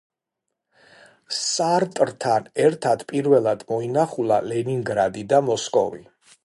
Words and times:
სარტრთან 1.39 2.49
ერთად 2.65 3.05
პირველად 3.13 3.65
მოინახულა 3.75 4.45
ლენინგრადი 4.51 5.29
და 5.35 5.45
მოსკოვი. 5.51 6.07